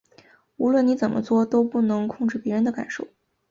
[0.57, 3.07] 无论你怎么作，都不能控制別人的感受